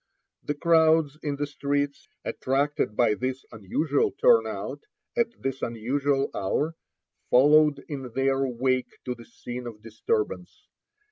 The 0.45 0.55
crowds 0.55 1.19
in 1.21 1.35
the 1.35 1.45
streets, 1.45 2.07
attracted 2.25 2.95
by 2.97 3.13
this 3.13 3.45
unusual 3.51 4.09
turnout 4.13 4.81
at 5.15 5.27
this 5.39 5.61
unusual 5.61 6.31
hour, 6.33 6.75
followed 7.29 7.85
in 7.87 8.11
their 8.15 8.47
wake 8.47 8.97
to 9.05 9.13
the 9.13 9.25
scene 9.25 9.67
of 9.67 9.83
disturbance. 9.83 10.65